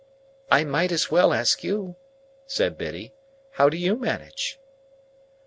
[0.49, 1.95] "I might as well ask you,"
[2.47, 3.13] said Biddy,
[3.51, 4.59] "how you manage?"